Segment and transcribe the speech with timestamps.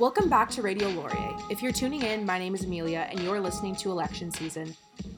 [0.00, 1.36] Welcome back to Radio Laurier.
[1.50, 4.74] If you're tuning in, my name is Amelia, and you're listening to Election Season.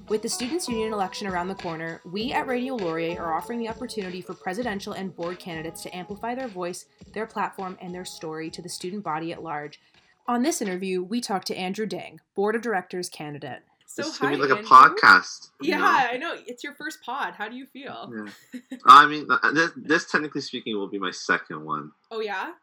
[0.08, 3.68] With the Students' Union election around the corner, we at Radio Laurier are offering the
[3.68, 8.50] opportunity for presidential and board candidates to amplify their voice, their platform, and their story
[8.50, 9.78] to the student body at large.
[10.26, 13.62] On this interview, we talk to Andrew Dang, Board of Directors candidate.
[13.86, 14.66] So it's gonna be like Andrew.
[14.66, 15.50] a podcast.
[15.60, 15.84] Yeah, know?
[15.86, 16.36] I know.
[16.48, 17.34] It's your first pod.
[17.34, 18.12] How do you feel?
[18.52, 18.78] Yeah.
[18.84, 21.92] I mean, uh, this, this, technically speaking will be my second one.
[22.10, 22.54] Oh yeah.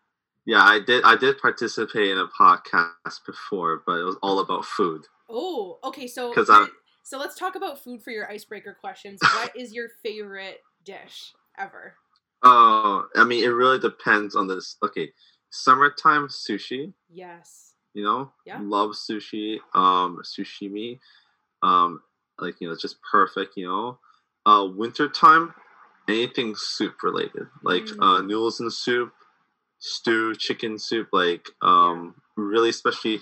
[0.50, 1.04] Yeah, I did.
[1.04, 5.06] I did participate in a podcast before, but it was all about food.
[5.30, 6.08] Oh, okay.
[6.08, 6.72] So because I'm.
[7.04, 9.20] So let's talk about food for your icebreaker questions.
[9.36, 11.94] what is your favorite dish ever?
[12.42, 14.78] Oh, I mean, it really depends on this.
[14.82, 15.12] Okay,
[15.52, 16.94] summertime sushi.
[17.12, 17.76] Yes.
[17.94, 18.58] You know, yeah.
[18.60, 19.60] love sushi.
[19.76, 20.98] Um, sashimi.
[21.62, 22.02] Um,
[22.40, 23.56] like you know, it's just perfect.
[23.56, 24.00] You know,
[24.48, 25.54] uh, wintertime,
[26.08, 28.02] anything soup related, like mm.
[28.02, 29.14] uh, noodles and soup,
[29.80, 33.20] stew, chicken soup, like um, really especially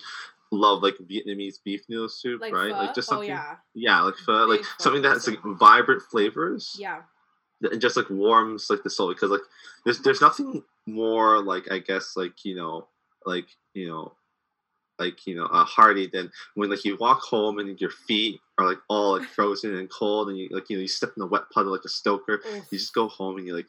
[0.51, 2.71] love like Vietnamese beef noodle soup, like right?
[2.71, 2.77] Pho?
[2.77, 3.55] Like just oh, something, oh, yeah.
[3.73, 6.75] yeah, like pho, like something that has like vibrant flavors.
[6.79, 7.01] Yeah.
[7.71, 9.41] And just like warms like the soul because like
[9.83, 12.87] there's there's nothing more like I guess like you know
[13.25, 14.13] like you know
[14.99, 18.67] like you know uh, hearty than when like you walk home and your feet are
[18.67, 21.25] like all like frozen and cold and you like you know you step in the
[21.25, 22.41] wet puddle like a stoker.
[22.71, 23.67] You just go home and you like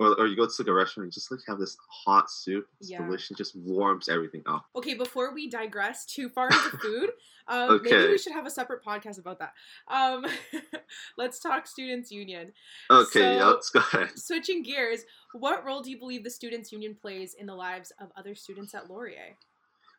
[0.00, 2.66] or, or you go to like a restaurant and just like have this hot soup.
[2.80, 3.04] It's yeah.
[3.04, 3.36] delicious.
[3.36, 4.64] Just warms everything up.
[4.74, 7.10] Okay, before we digress too far into food,
[7.46, 7.90] um, okay.
[7.90, 9.52] maybe we should have a separate podcast about that.
[9.88, 10.24] Um,
[11.18, 12.52] let's talk Students Union.
[12.90, 14.18] Okay, so, yeah, let's go ahead.
[14.18, 15.00] Switching gears,
[15.34, 18.74] what role do you believe the Students Union plays in the lives of other students
[18.74, 19.36] at Laurier?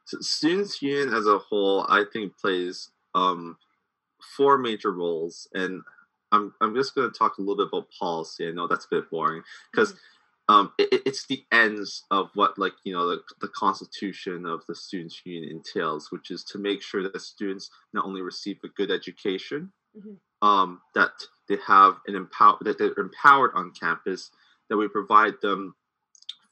[0.06, 3.58] So Students Union as a whole, I think, plays um,
[4.36, 5.84] four major roles, and
[6.32, 8.48] I'm I'm just going to talk a little bit about policy.
[8.48, 10.54] I know that's a bit boring because mm-hmm.
[10.54, 14.76] um, it, it's the ends of what like you know the, the Constitution of the
[14.76, 18.92] Students' Union entails, which is to make sure that students not only receive a good
[18.92, 20.48] education, mm-hmm.
[20.48, 21.12] um, that
[21.50, 24.32] they have an empower that they're empowered on campus,
[24.70, 25.76] that we provide them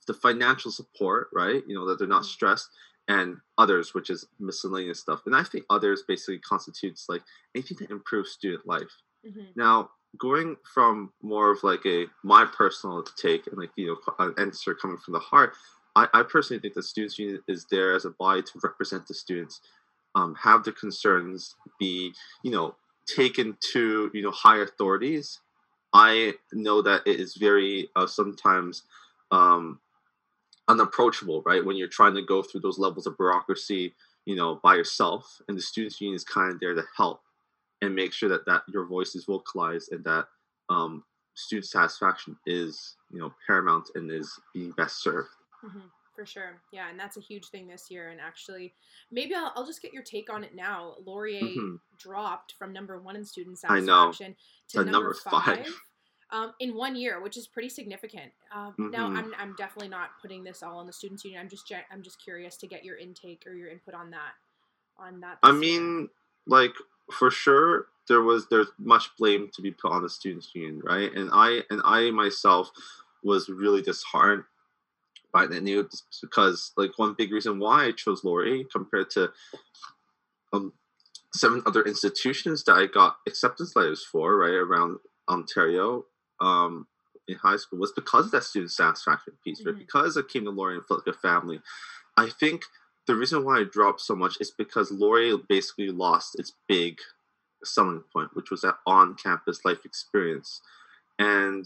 [0.08, 1.64] the financial support, right?
[1.68, 2.32] You know that they're not mm-hmm.
[2.32, 2.70] stressed,
[3.08, 5.22] and others, which is miscellaneous stuff.
[5.26, 7.24] And I think others basically constitutes like
[7.56, 8.92] anything to improve student life.
[9.28, 9.42] Mm-hmm.
[9.56, 14.34] Now, going from more of like a my personal take and like you know an
[14.38, 15.54] answer coming from the heart,
[15.96, 19.14] I, I personally think the students union is there as a body to represent the
[19.14, 19.62] students,
[20.16, 22.14] um, have the concerns be
[22.44, 22.76] you know
[23.06, 25.40] taken to you know higher authorities.
[25.94, 28.84] I know that it is very uh, sometimes
[29.32, 29.80] um,
[30.68, 31.66] unapproachable, right?
[31.66, 35.58] When you're trying to go through those levels of bureaucracy, you know, by yourself, and
[35.58, 37.22] the students union is kind of there to help
[37.82, 40.26] and make sure that that your voice is vocalized and that
[40.70, 41.04] um,
[41.36, 45.30] student satisfaction is you know paramount and is being best served
[45.66, 45.80] mm-hmm,
[46.16, 48.74] for sure yeah and that's a huge thing this year and actually
[49.12, 51.76] maybe i'll, I'll just get your take on it now laurier mm-hmm.
[51.98, 54.36] dropped from number one in student satisfaction
[54.70, 55.68] to number, number, five, five.
[56.32, 58.32] Um, in one year, which is pretty significant.
[58.54, 58.92] Um, mm-hmm.
[58.92, 61.42] Now, I'm, I'm definitely not putting this all on the students union.
[61.42, 64.34] I'm just I'm just curious to get your intake or your input on that.
[65.00, 65.40] On that.
[65.42, 66.08] I mean, year.
[66.46, 66.74] like
[67.12, 71.14] for sure there was there's much blame to be put on the students union right?
[71.14, 72.72] And i and i myself
[73.24, 74.44] was really disheartened
[75.32, 79.32] by that news because like one big reason why i chose laurier compared to
[80.54, 80.74] um
[81.34, 84.98] seven other institutions that i got acceptance letters for right around
[85.30, 86.04] ontario
[86.42, 86.88] um
[87.28, 89.74] in high school was because of that student satisfaction piece right?
[89.74, 89.80] Mm-hmm.
[89.80, 91.62] because i came to laurier and felt like a family.
[92.18, 92.64] I think
[93.10, 97.00] the reason why it dropped so much is because Laurier basically lost its big
[97.64, 100.62] selling point, which was that on-campus life experience,
[101.18, 101.66] and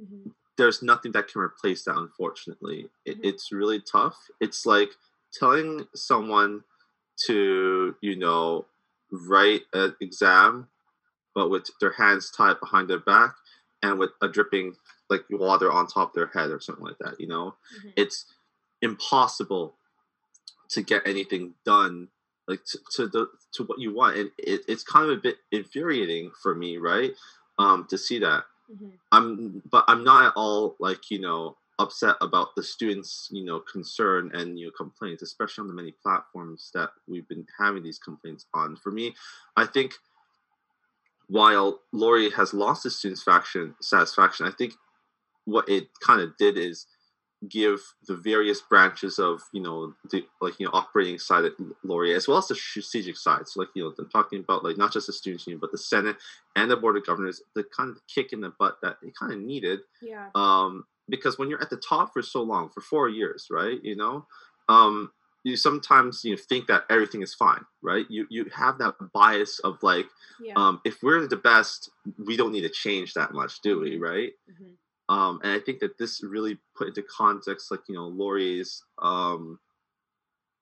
[0.00, 0.30] mm-hmm.
[0.56, 1.98] there's nothing that can replace that.
[1.98, 3.28] Unfortunately, it, mm-hmm.
[3.28, 4.16] it's really tough.
[4.40, 4.88] It's like
[5.30, 6.64] telling someone
[7.26, 8.64] to, you know,
[9.12, 10.68] write an exam,
[11.34, 13.34] but with their hands tied behind their back
[13.82, 14.74] and with a dripping
[15.10, 17.20] like water on top of their head or something like that.
[17.20, 17.90] You know, mm-hmm.
[17.94, 18.24] it's
[18.80, 19.74] impossible
[20.70, 22.08] to get anything done
[22.48, 25.36] like to, to the to what you want and it, it's kind of a bit
[25.52, 27.12] infuriating for me right?
[27.58, 28.44] Um to see that.
[28.70, 28.88] Mm-hmm.
[29.12, 33.60] i'm but i'm not at all like you know upset about the students you know
[33.60, 37.98] concern and you know complaints especially on the many platforms that we've been having these
[37.98, 38.76] complaints on.
[38.76, 39.14] For me
[39.56, 39.92] i think
[41.28, 44.72] while Laurier has lost the students faction satisfaction i think
[45.44, 46.86] what it kind of did is
[47.48, 51.52] give the various branches of you know the like you know operating side at
[51.84, 53.46] Laurier as well as the strategic side.
[53.46, 55.78] So like you know I'm talking about like not just the students union but the
[55.78, 56.16] Senate
[56.54, 59.32] and the board of governors the kind of kick in the butt that it kind
[59.32, 59.80] of needed.
[60.00, 60.28] Yeah.
[60.34, 63.78] Um, because when you're at the top for so long for four years, right?
[63.82, 64.26] You know,
[64.68, 65.12] um,
[65.44, 68.04] you sometimes you know, think that everything is fine, right?
[68.08, 70.06] You you have that bias of like,
[70.40, 70.54] yeah.
[70.56, 73.92] um, if we're the best, we don't need to change that much, do we?
[73.92, 74.02] Mm-hmm.
[74.02, 74.32] Right?
[74.50, 74.72] Mm-hmm.
[75.08, 79.58] Um, and I think that this really put into context, like you know, Laurier's um,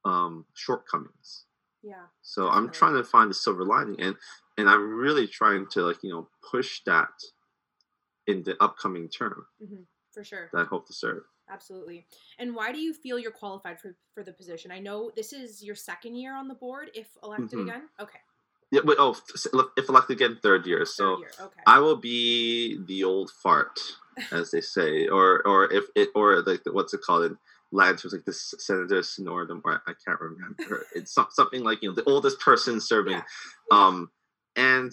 [0.04, 1.44] um, shortcomings.
[1.82, 1.94] Yeah.
[2.22, 2.66] So definitely.
[2.66, 4.16] I'm trying to find the silver lining, and
[4.58, 7.12] and I'm really trying to like you know push that
[8.26, 9.46] in the upcoming term.
[9.62, 9.82] Mm-hmm.
[10.12, 10.50] For sure.
[10.52, 11.22] That I hope to serve.
[11.50, 12.06] Absolutely.
[12.38, 14.70] And why do you feel you're qualified for, for the position?
[14.70, 17.68] I know this is your second year on the board, if elected mm-hmm.
[17.68, 17.82] again.
[18.00, 18.18] Okay.
[18.70, 19.16] Yeah, but oh,
[19.76, 20.86] if elected again, third year.
[20.86, 21.30] So third year.
[21.40, 21.60] Okay.
[21.66, 23.78] I will be the old fart,
[24.32, 27.38] as they say, or or if it or like what's it called in
[27.72, 30.86] Latin was like the senator synonym, or I can't remember.
[30.94, 33.14] it's something like you know the oldest person serving.
[33.14, 33.22] Yeah.
[33.70, 34.10] Um,
[34.56, 34.92] and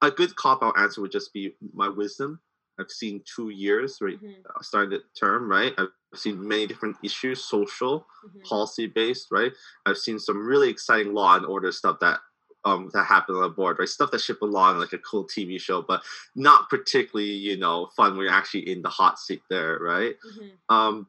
[0.00, 2.40] a good cop out answer would just be my wisdom
[2.78, 4.16] I've seen two years, right?
[4.16, 4.40] Mm-hmm.
[4.48, 5.72] Uh, starting the term, right?
[5.78, 8.40] I've seen many different issues, social, mm-hmm.
[8.42, 9.52] policy based, right?
[9.84, 12.20] I've seen some really exciting law and order stuff that
[12.64, 13.88] um that happened on the board, right?
[13.88, 16.02] Stuff that should belong like a cool TV show, but
[16.34, 20.16] not particularly, you know, fun when you're actually in the hot seat there, right?
[20.26, 20.74] Mm-hmm.
[20.74, 21.06] Um,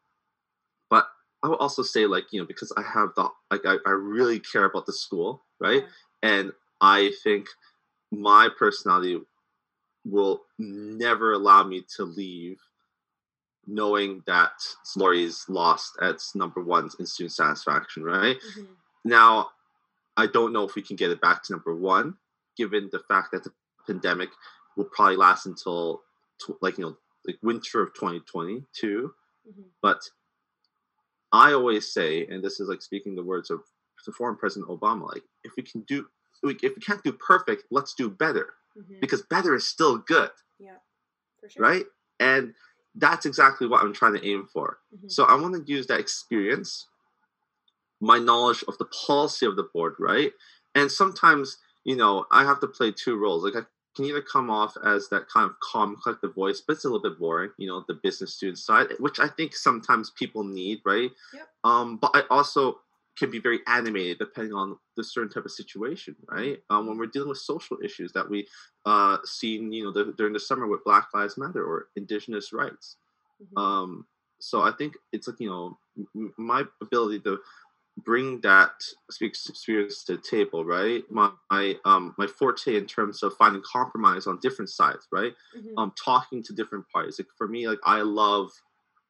[0.89, 1.07] but
[1.43, 4.39] I would also say, like, you know, because I have the like I, I really
[4.39, 5.83] care about the school, right?
[5.83, 6.29] Yeah.
[6.29, 6.51] And
[6.81, 7.47] I think
[8.11, 9.19] my personality
[10.05, 12.59] will never allow me to leave
[13.67, 14.51] knowing that
[14.95, 18.37] Laurier's lost at number one in student satisfaction, right?
[18.37, 18.73] Mm-hmm.
[19.05, 19.49] Now,
[20.19, 22.15] I don't know if we can get it back to number one,
[22.57, 23.51] given the fact that the
[23.87, 24.29] pandemic
[24.75, 26.01] will probably last until
[26.61, 29.13] like you know like winter of 2022.
[29.47, 29.61] Mm-hmm.
[29.81, 30.01] But
[31.31, 33.61] I always say, and this is like speaking the words of
[34.05, 36.07] the former President Obama, like if we can do,
[36.43, 38.95] if we can't do perfect, let's do better mm-hmm.
[39.01, 40.31] because better is still good.
[40.59, 40.77] Yeah,
[41.39, 41.63] for sure.
[41.63, 41.85] Right?
[42.19, 42.53] And
[42.95, 44.79] that's exactly what I'm trying to aim for.
[44.95, 45.09] Mm-hmm.
[45.09, 46.87] So I want to use that experience,
[48.01, 50.31] my knowledge of the policy of the board, right?
[50.75, 53.43] And sometimes, you know, I have to play two roles.
[53.43, 53.65] Like I
[53.95, 57.01] can either come off as that kind of calm, collective voice, but it's a little
[57.01, 61.11] bit boring, you know, the business student side, which I think sometimes people need, right?
[61.33, 61.47] Yep.
[61.63, 62.79] Um, but I also
[63.17, 66.59] can be very animated depending on the certain type of situation, right?
[66.69, 68.47] Um, when we're dealing with social issues that we
[68.85, 72.95] uh, seen, you know, the, during the summer with Black Lives Matter or Indigenous rights.
[73.43, 73.57] Mm-hmm.
[73.57, 74.05] Um,
[74.39, 75.77] so I think it's like you know
[76.15, 77.39] m- my ability to
[77.99, 78.71] bring that
[79.21, 81.03] experience to the table, right?
[81.09, 85.33] My, my um my forte in terms of finding compromise on different sides, right?
[85.57, 85.77] Mm-hmm.
[85.77, 87.19] Um, talking to different parties.
[87.19, 88.51] Like for me, like I love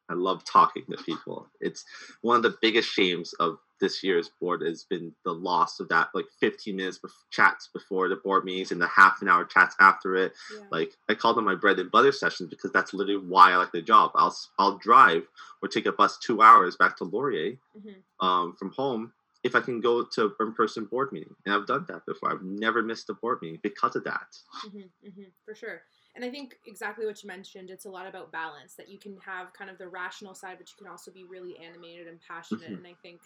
[0.09, 1.47] I love talking to people.
[1.61, 1.85] It's
[2.21, 6.09] one of the biggest shames of this year's board has been the loss of that
[6.13, 9.75] like 15 minutes of chats before the board meetings and the half an hour chats
[9.79, 10.33] after it.
[10.53, 10.65] Yeah.
[10.71, 13.71] Like I call them my bread and butter sessions because that's literally why I like
[13.71, 14.11] the job.
[14.15, 15.23] I'll I'll drive
[15.61, 18.25] or take a bus two hours back to Laurier mm-hmm.
[18.25, 21.85] um, from home if I can go to in person board meeting, and I've done
[21.87, 22.31] that before.
[22.31, 24.35] I've never missed a board meeting because of that.
[24.65, 25.81] Mm-hmm, mm-hmm, for sure.
[26.15, 29.17] And I think exactly what you mentioned, it's a lot about balance that you can
[29.25, 32.63] have kind of the rational side, but you can also be really animated and passionate.
[32.63, 32.85] Mm-hmm.
[32.85, 33.21] And I think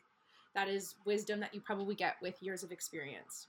[0.56, 3.48] that is wisdom that you probably get with years of experience.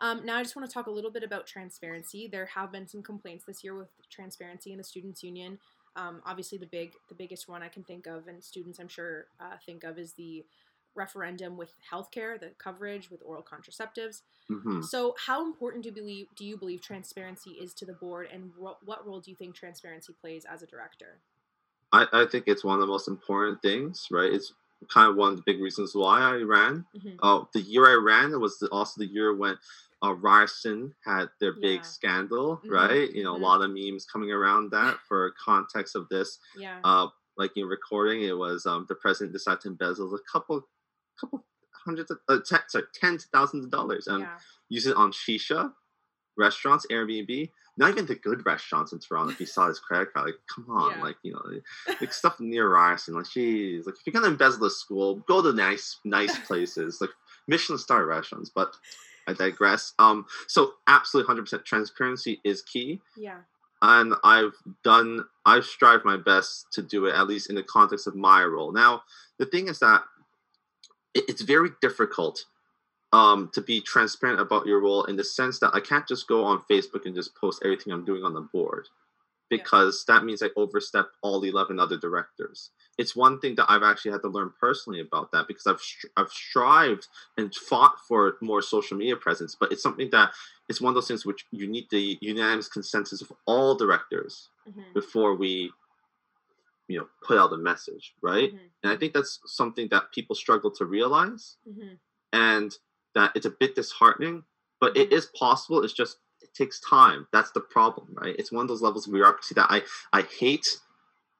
[0.00, 2.28] Um, now, I just want to talk a little bit about transparency.
[2.28, 5.58] There have been some complaints this year with transparency in the students' union.
[5.94, 9.26] Um, obviously, the big, the biggest one I can think of, and students I'm sure
[9.40, 10.44] uh, think of, is the
[10.94, 14.22] referendum with healthcare, the coverage with oral contraceptives.
[14.50, 14.82] Mm-hmm.
[14.82, 18.50] So, how important do you believe do you believe transparency is to the board, and
[18.58, 21.20] ro- what role do you think transparency plays as a director?
[21.92, 24.32] I, I think it's one of the most important things, right?
[24.32, 24.52] It's
[24.92, 26.84] kind of one of the big reasons why I ran.
[26.96, 27.16] Mm-hmm.
[27.22, 29.56] Uh, the year I ran it was the, also the year when
[30.04, 31.82] uh, Ryerson had their big yeah.
[31.82, 32.70] scandal, mm-hmm.
[32.70, 33.10] right?
[33.12, 33.42] You know, mm-hmm.
[33.42, 36.38] a lot of memes coming around that for context of this.
[36.58, 36.78] Yeah.
[36.84, 40.66] Uh, like in recording, it was um, the president decided to embezzle a couple,
[41.20, 41.44] couple
[41.84, 44.38] hundreds of, uh, sorry, tens of thousands of dollars and yeah.
[44.68, 45.72] use it on shisha
[46.36, 49.32] restaurants, Airbnb, not even the good restaurants in Toronto.
[49.32, 51.02] If you saw his credit card, like, come on, yeah.
[51.02, 54.70] like you know, like stuff near Ryerson, like, geez, like if you're gonna embezzle a
[54.70, 57.10] school, go to nice, nice places, like
[57.46, 58.50] Michelin star restaurants.
[58.54, 58.74] But
[59.26, 59.92] I digress.
[59.98, 63.00] Um, so absolutely, hundred percent transparency is key.
[63.16, 63.38] Yeah.
[63.82, 68.06] And I've done, I've strived my best to do it at least in the context
[68.06, 68.72] of my role.
[68.72, 69.02] Now,
[69.38, 70.02] the thing is that
[71.14, 72.46] it's very difficult
[73.12, 76.44] um, to be transparent about your role in the sense that I can't just go
[76.44, 78.88] on Facebook and just post everything I'm doing on the board
[79.48, 80.16] because yeah.
[80.16, 82.70] that means I overstep all the 11 other directors.
[82.98, 85.80] It's one thing that I've actually had to learn personally about that because I've
[86.16, 90.32] I've strived and fought for more social media presence, but it's something that
[90.68, 94.80] it's one of those things which you need the unanimous consensus of all directors mm-hmm.
[94.94, 95.70] before we
[96.88, 98.66] you know put out a message right mm-hmm.
[98.84, 101.94] and i think that's something that people struggle to realize mm-hmm.
[102.32, 102.78] and
[103.16, 104.44] that it's a bit disheartening
[104.80, 105.02] but mm-hmm.
[105.02, 108.68] it is possible it's just it takes time that's the problem right it's one of
[108.68, 109.82] those levels of bureaucracy that i
[110.12, 110.66] i hate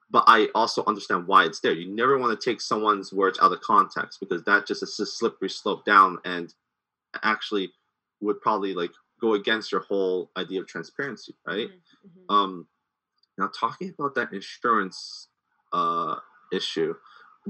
[0.09, 3.53] but i also understand why it's there you never want to take someone's words out
[3.53, 6.53] of context because that just is a slippery slope down and
[7.23, 7.71] actually
[8.19, 8.91] would probably like
[9.21, 12.07] go against your whole idea of transparency right mm-hmm.
[12.07, 12.33] mm-hmm.
[12.35, 12.67] um
[13.37, 15.27] now talking about that insurance
[15.73, 16.15] uh,
[16.51, 16.95] issue.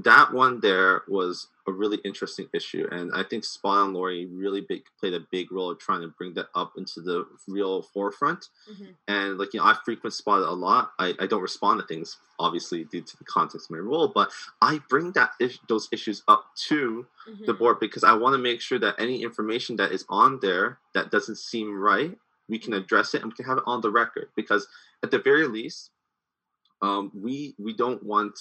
[0.04, 4.60] That one there was a really interesting issue, and I think Spot on Lori really
[4.60, 8.48] big, played a big role of trying to bring that up into the real forefront.
[8.70, 8.84] Mm-hmm.
[9.08, 10.92] And like you know, I frequent Spot a lot.
[11.00, 14.30] I, I don't respond to things obviously due to the context of my role, but
[14.62, 17.46] I bring that is- those issues up to mm-hmm.
[17.46, 20.78] the board because I want to make sure that any information that is on there
[20.94, 22.16] that doesn't seem right,
[22.48, 24.28] we can address it and we can have it on the record.
[24.36, 24.68] Because
[25.02, 25.90] at the very least,
[26.82, 28.38] um, we we don't want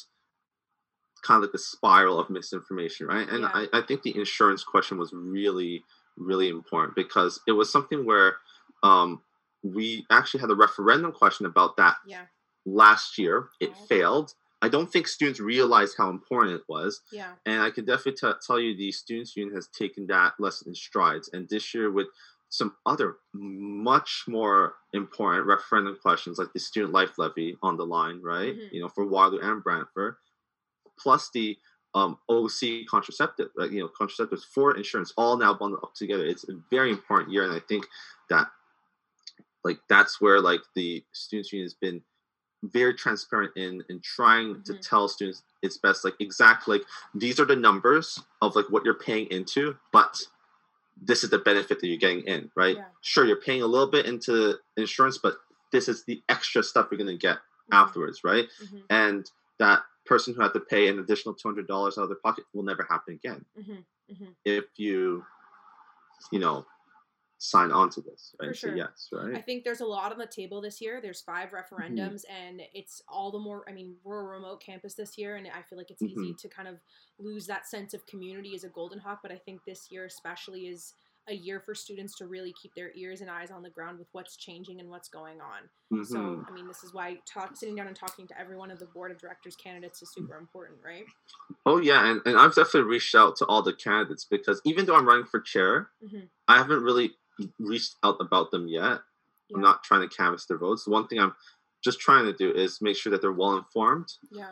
[1.27, 3.27] kind of like a spiral of misinformation, right?
[3.27, 3.51] And yeah.
[3.53, 5.83] I, I think the insurance question was really,
[6.15, 8.37] really important because it was something where
[8.83, 9.21] um,
[9.63, 12.25] we actually had a referendum question about that yeah.
[12.65, 13.49] last year.
[13.59, 14.33] It failed.
[14.61, 17.01] I don't think students realized how important it was.
[17.11, 17.33] Yeah.
[17.45, 20.75] And I can definitely t- tell you the Students Union has taken that lesson in
[20.75, 21.29] strides.
[21.31, 22.07] And this year, with
[22.49, 28.21] some other much more important referendum questions like the student life levy on the line,
[28.21, 28.55] right?
[28.55, 28.75] Mm-hmm.
[28.75, 30.15] You know, for Waterloo and Brantford,
[31.01, 31.57] plus the
[31.95, 36.25] um, OC contraceptive, like, you know, contraceptives for insurance, all now bundled up together.
[36.25, 37.85] It's a very important year, and I think
[38.29, 38.47] that
[39.63, 42.01] like that's where like the students union has been
[42.63, 44.63] very transparent in in trying mm-hmm.
[44.63, 48.83] to tell students it's best like exactly like these are the numbers of like what
[48.83, 50.19] you're paying into but
[51.01, 52.77] this is the benefit that you're getting in, right?
[52.77, 52.85] Yeah.
[53.01, 55.35] Sure, you're paying a little bit into insurance, but
[55.71, 57.73] this is the extra stuff you're going to get mm-hmm.
[57.73, 58.45] afterwards, right?
[58.63, 58.77] Mm-hmm.
[58.89, 62.63] And that person who had to pay an additional $200 out of their pocket will
[62.63, 63.73] never happen again mm-hmm.
[64.11, 64.31] mm-hmm.
[64.45, 65.23] if you,
[66.31, 66.65] you know,
[67.39, 68.55] sign on to this right?
[68.55, 68.75] sure.
[68.75, 71.75] yes right i think there's a lot on the table this year there's five mm-hmm.
[71.75, 72.47] referendums mm-hmm.
[72.47, 75.61] and it's all the more i mean we're a remote campus this year and i
[75.61, 76.23] feel like it's mm-hmm.
[76.23, 76.75] easy to kind of
[77.19, 80.61] lose that sense of community as a golden hawk but i think this year especially
[80.61, 80.93] is
[81.29, 84.07] a year for students to really keep their ears and eyes on the ground with
[84.13, 85.63] what's changing and what's going on.
[85.93, 86.03] Mm-hmm.
[86.03, 88.79] So, I mean, this is why talk, sitting down and talking to every one of
[88.79, 91.05] the board of directors candidates is super important, right?
[91.65, 94.95] Oh yeah, and, and I've definitely reached out to all the candidates because even though
[94.95, 96.25] I'm running for chair, mm-hmm.
[96.47, 97.11] I haven't really
[97.59, 98.99] reached out about them yet.
[99.49, 99.55] Yeah.
[99.55, 100.85] I'm not trying to canvass their votes.
[100.85, 101.33] The one thing I'm
[101.83, 104.13] just trying to do is make sure that they're well informed.
[104.31, 104.51] Yeah.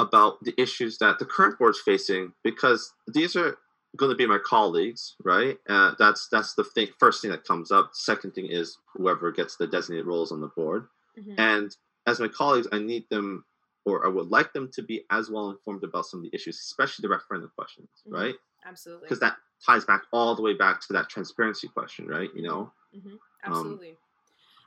[0.00, 3.58] About the issues that the current board's facing, because these are
[3.98, 5.58] going to be my colleagues, right?
[5.68, 6.88] Uh, that's that's the thing.
[6.98, 7.90] First thing that comes up.
[7.92, 10.86] Second thing is whoever gets the designated roles on the board.
[11.18, 11.34] Mm-hmm.
[11.38, 11.76] And
[12.06, 13.44] as my colleagues, I need them,
[13.84, 16.56] or I would like them to be as well informed about some of the issues,
[16.56, 18.14] especially the referendum questions, mm-hmm.
[18.14, 18.34] right?
[18.66, 19.04] Absolutely.
[19.04, 22.30] Because that ties back all the way back to that transparency question, right?
[22.34, 22.72] You know.
[22.96, 23.16] Mm-hmm.
[23.44, 23.90] Absolutely.
[23.90, 23.96] Um,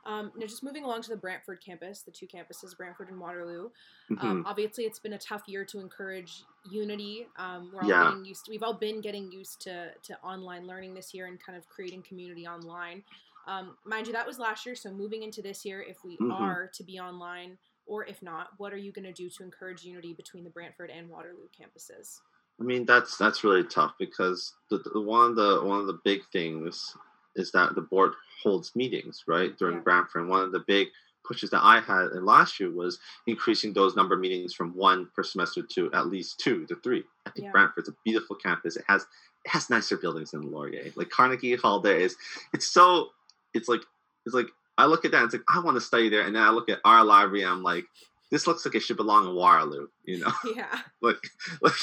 [0.04, 3.70] um, now, just moving along to the Brantford campus, the two campuses, Brantford and Waterloo.
[4.10, 4.26] Um, mm-hmm.
[4.26, 7.26] Um, obviously, it's been a tough year to encourage unity.
[7.36, 8.04] Um, we're all yeah.
[8.04, 8.46] getting used.
[8.46, 11.68] To, we've all been getting used to to online learning this year and kind of
[11.68, 13.04] creating community online.
[13.46, 14.74] Um, mind you, that was last year.
[14.74, 16.30] So moving into this year, if we mm-hmm.
[16.32, 19.84] are to be online, or if not, what are you going to do to encourage
[19.84, 22.20] unity between the Brantford and Waterloo campuses?
[22.60, 25.98] I mean, that's that's really tough because the, the, one of the one of the
[26.04, 26.96] big things
[27.36, 28.12] is that the board
[28.42, 29.82] holds meetings, right, during yeah.
[29.82, 30.22] Brantford.
[30.22, 30.88] And one of the big
[31.24, 35.08] pushes that I had in last year was increasing those number of meetings from one
[35.14, 37.04] per semester to at least two to three.
[37.26, 37.52] I think yeah.
[37.52, 38.76] Brantford's a beautiful campus.
[38.76, 39.02] It has
[39.44, 40.92] it has nicer buildings than Laurier.
[40.96, 42.16] Like Carnegie Hall there is
[42.52, 43.10] it's so
[43.54, 43.82] it's like
[44.26, 44.48] it's like
[44.78, 46.50] I look at that and it's like I want to study there and then I
[46.50, 47.84] look at our library and I'm like
[48.30, 50.32] this looks like it should belong in Waterloo, you know?
[50.56, 50.78] Yeah.
[51.02, 51.18] like,
[51.62, 51.74] like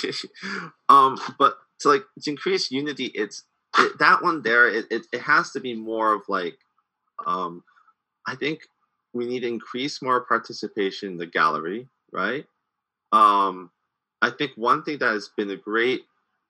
[0.89, 3.43] um but to like to increase unity it's
[3.77, 6.57] it, that one there, it, it, it has to be more of like,
[7.25, 7.63] um,
[8.27, 8.61] I think
[9.13, 12.45] we need to increase more participation in the gallery, right?
[13.11, 13.71] Um,
[14.21, 16.03] I think one thing that has been a great,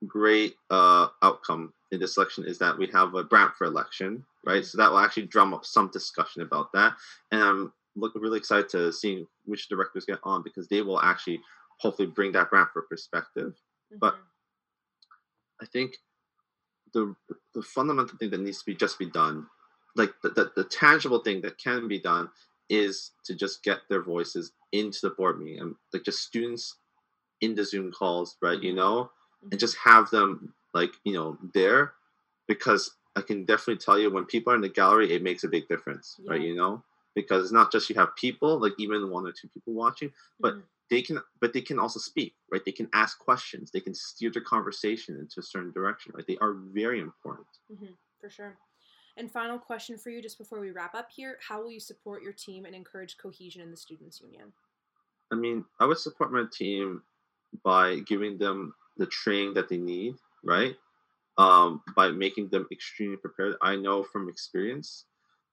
[0.08, 4.66] great uh, outcome in this election is that we have a Brantford election, right?
[4.66, 6.94] So that will actually drum up some discussion about that.
[7.32, 11.42] And I'm look, really excited to see which directors get on because they will actually
[11.80, 13.54] hopefully bring that Brantford perspective.
[13.54, 13.98] Mm-hmm.
[14.00, 14.18] But
[15.62, 15.98] I think
[16.94, 17.16] the
[17.54, 19.48] the fundamental thing that needs to be just be done,
[19.96, 22.30] like the, the, the tangible thing that can be done,
[22.70, 26.76] is to just get their voices into the board meeting and like just students
[27.42, 28.62] in the Zoom calls, right?
[28.62, 29.10] You know,
[29.52, 31.94] and just have them like you know there,
[32.48, 35.48] because I can definitely tell you when people are in the gallery, it makes a
[35.48, 36.32] big difference, yeah.
[36.32, 36.42] right?
[36.42, 36.84] You know,
[37.16, 40.54] because it's not just you have people, like even one or two people watching, but
[40.54, 40.62] mm-hmm.
[40.90, 42.64] They can but they can also speak right?
[42.66, 43.72] They can ask questions.
[43.72, 46.26] They can steer the conversation into a certain direction right?
[46.28, 47.48] They are very important.
[47.72, 48.58] Mm-hmm, for sure.
[49.18, 51.38] And final question for you just before we wrap up here.
[51.46, 54.54] How will you support your team and encourage cohesion in the students union?
[55.32, 57.04] I mean i would support my team
[57.64, 60.76] by giving them the training that they need right?
[61.38, 63.56] Um, by making them extremely prepared.
[63.62, 65.06] I know from experience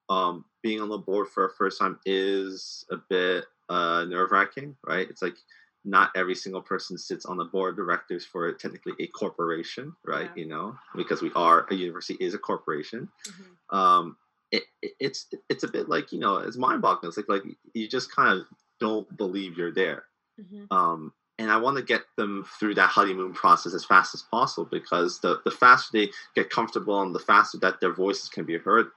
[0.09, 4.77] um, being on the board for a first time is a bit uh, nerve wracking,
[4.87, 5.09] right?
[5.09, 5.37] It's like
[5.85, 10.31] not every single person sits on the board of directors for technically a corporation, right?
[10.35, 10.43] Yeah.
[10.43, 13.09] You know, because we are a university is a corporation.
[13.29, 13.77] Mm-hmm.
[13.77, 14.17] Um,
[14.51, 17.09] it, it, it's it's a bit like you know it's mind boggling.
[17.09, 17.43] It's like like
[17.75, 18.47] you just kind of
[18.81, 20.05] don't believe you're there.
[20.41, 20.77] Mm-hmm.
[20.77, 24.69] Um, and I want to get them through that honeymoon process as fast as possible
[24.71, 28.57] because the the faster they get comfortable and the faster that their voices can be
[28.57, 28.89] heard,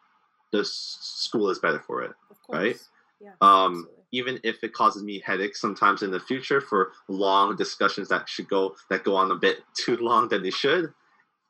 [0.52, 2.12] the school is better for it,
[2.50, 2.78] right?
[3.22, 8.08] Yeah, um, even if it causes me headaches sometimes in the future for long discussions
[8.10, 10.94] that should go that go on a bit too long than they should,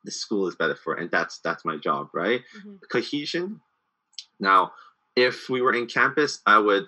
[0.03, 2.41] the school is better for it, and that's that's my job, right?
[2.57, 2.75] Mm-hmm.
[2.91, 3.61] Cohesion.
[4.39, 4.71] Now,
[5.15, 6.87] if we were in campus, I would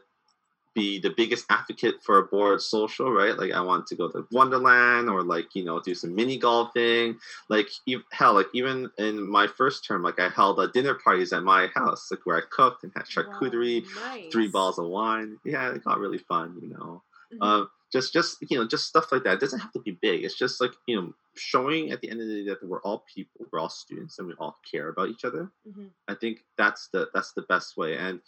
[0.74, 3.38] be the biggest advocate for a board social, right?
[3.38, 7.18] Like I want to go to Wonderland or like you know do some mini golfing.
[7.50, 7.70] Like
[8.12, 11.68] hell, like even in my first term, like I held a dinner parties at my
[11.74, 14.32] house, like where I cooked and had charcuterie, wow, nice.
[14.32, 15.38] three bottles of wine.
[15.44, 17.04] Yeah, it got really fun, you know.
[17.34, 17.42] Mm-hmm.
[17.42, 19.34] Uh, just just you know just stuff like that.
[19.34, 20.24] It doesn't have to be big.
[20.24, 23.04] It's just like you know showing at the end of the day that we're all
[23.14, 25.52] people, we're all students, and we all care about each other.
[25.68, 25.88] Mm-hmm.
[26.08, 27.98] I think that's the that's the best way.
[27.98, 28.22] And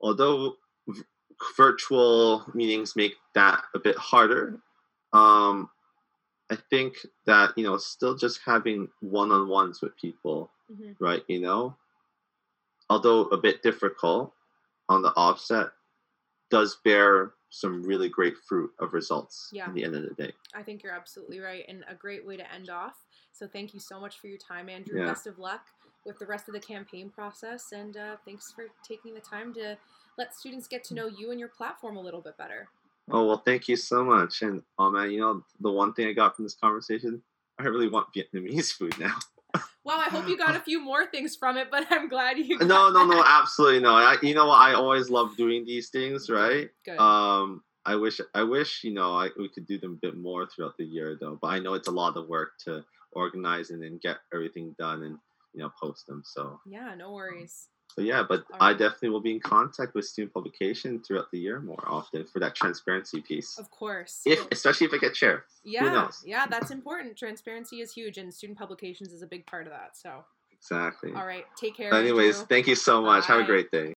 [0.00, 0.56] although
[1.56, 4.58] virtual meetings make that a bit harder.
[5.12, 5.70] Um,
[6.50, 6.94] I think
[7.26, 10.92] that you know, still just having one-on-ones with people, mm-hmm.
[11.02, 11.22] right?
[11.28, 11.76] You know,
[12.88, 14.32] although a bit difficult
[14.88, 15.68] on the offset,
[16.50, 19.66] does bear some really great fruit of results yeah.
[19.66, 20.32] at the end of the day.
[20.54, 22.94] I think you're absolutely right, and a great way to end off.
[23.32, 25.00] So thank you so much for your time, Andrew.
[25.00, 25.06] Yeah.
[25.06, 25.66] Best of luck
[26.04, 29.76] with the rest of the campaign process, and uh, thanks for taking the time to
[30.18, 32.68] let students get to know you and your platform a little bit better.
[33.10, 34.42] Oh well, thank you so much.
[34.42, 37.22] And oh man, you know the one thing I got from this conversation,
[37.58, 39.14] I really want Vietnamese food now.
[39.82, 42.58] Wow, I hope you got a few more things from it, but I'm glad you.
[42.58, 43.94] no, no, no, absolutely no.
[43.94, 44.60] I, you know what?
[44.60, 46.68] I always love doing these things, right?
[46.84, 46.98] Good.
[46.98, 50.46] Um, I wish, I wish, you know, I, we could do them a bit more
[50.46, 51.38] throughout the year, though.
[51.40, 55.02] But I know it's a lot of work to organize and then get everything done
[55.02, 55.18] and
[55.54, 56.22] you know post them.
[56.24, 57.68] So yeah, no worries.
[57.94, 61.60] So yeah, but I definitely will be in contact with student publication throughout the year
[61.60, 63.58] more often for that transparency piece.
[63.58, 64.22] Of course.
[64.24, 65.44] If especially if I get chair.
[65.64, 66.08] Yeah.
[66.24, 67.16] Yeah, that's important.
[67.16, 69.96] Transparency is huge and student publications is a big part of that.
[69.96, 70.24] So
[70.60, 71.12] Exactly.
[71.14, 71.46] All right.
[71.56, 71.92] Take care.
[71.94, 72.46] Anyways, Andrew.
[72.46, 73.26] thank you so much.
[73.26, 73.34] Bye.
[73.34, 73.88] Have a great day.